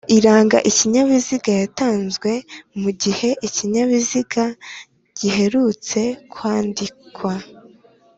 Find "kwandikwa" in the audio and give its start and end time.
6.33-7.33